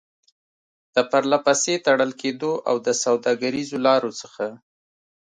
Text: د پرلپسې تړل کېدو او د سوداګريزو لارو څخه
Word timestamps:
د 0.93 0.97
پرلپسې 1.11 1.73
تړل 1.85 2.11
کېدو 2.21 2.51
او 2.69 2.75
د 2.85 2.87
سوداګريزو 3.03 3.77
لارو 3.87 4.11
څخه 4.21 4.45